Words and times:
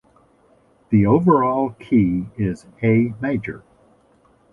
The 0.89 1.05
overall 1.05 1.73
key 1.79 2.25
is 2.35 2.65
A 2.81 3.13
major. 3.21 3.61